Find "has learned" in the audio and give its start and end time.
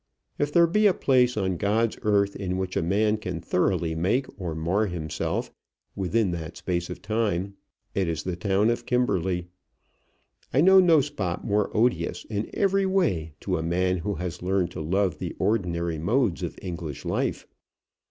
14.15-14.71